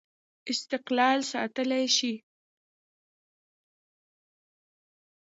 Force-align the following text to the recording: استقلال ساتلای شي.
استقلال 0.53 1.17
ساتلای 1.31 1.85
شي. 1.97 2.13